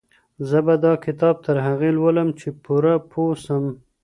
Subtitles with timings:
[0.49, 3.65] زه به دا کتاب تر هغې لولم چي پوره پوه سم.